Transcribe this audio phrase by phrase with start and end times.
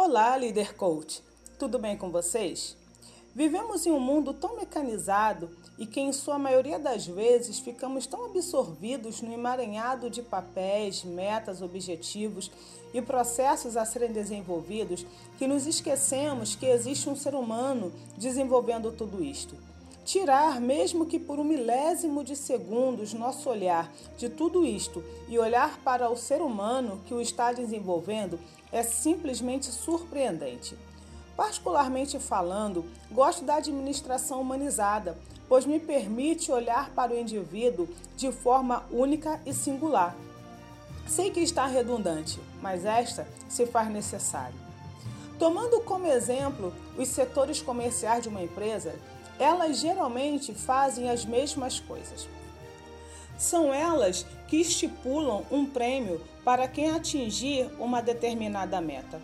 [0.00, 1.24] Olá, líder coach.
[1.58, 2.76] Tudo bem com vocês?
[3.34, 8.26] Vivemos em um mundo tão mecanizado e que, em sua maioria das vezes, ficamos tão
[8.26, 12.48] absorvidos no emaranhado de papéis, metas, objetivos
[12.94, 15.04] e processos a serem desenvolvidos
[15.36, 19.56] que nos esquecemos que existe um ser humano desenvolvendo tudo isto.
[20.08, 25.78] Tirar, mesmo que por um milésimo de segundos, nosso olhar de tudo isto e olhar
[25.84, 28.40] para o ser humano que o está desenvolvendo
[28.72, 30.78] é simplesmente surpreendente.
[31.36, 38.86] Particularmente falando, gosto da administração humanizada, pois me permite olhar para o indivíduo de forma
[38.90, 40.16] única e singular.
[41.06, 44.56] Sei que está redundante, mas esta se faz necessário.
[45.38, 48.96] Tomando como exemplo os setores comerciais de uma empresa,
[49.38, 52.28] elas geralmente fazem as mesmas coisas.
[53.38, 59.20] São elas que estipulam um prêmio para quem atingir uma determinada meta.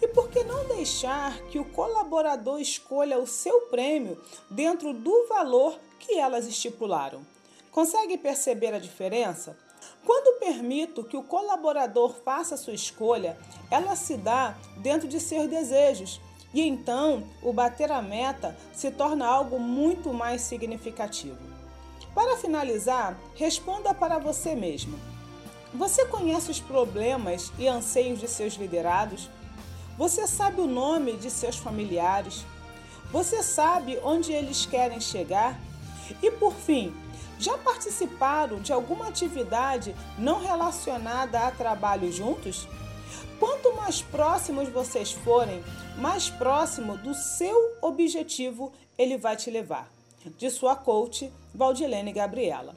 [0.00, 5.78] E por que não deixar que o colaborador escolha o seu prêmio dentro do valor
[6.00, 7.24] que elas estipularam?
[7.70, 9.56] Consegue perceber a diferença?
[10.04, 13.38] Quando permito que o colaborador faça sua escolha,
[13.70, 16.20] ela se dá dentro de seus desejos
[16.54, 21.38] e então o bater a meta se torna algo muito mais significativo.
[22.14, 24.98] Para finalizar, responda para você mesmo.
[25.74, 29.30] Você conhece os problemas e anseios de seus liderados?
[29.96, 32.44] Você sabe o nome de seus familiares?
[33.10, 35.58] Você sabe onde eles querem chegar?
[36.22, 36.94] E por fim,
[37.38, 42.68] já participaram de alguma atividade não relacionada a trabalho juntos?
[43.38, 45.62] Quanto mais próximos vocês forem,
[45.98, 49.90] mais próximo do seu objetivo ele vai te levar.
[50.38, 52.76] De sua coach, Valdilene Gabriela.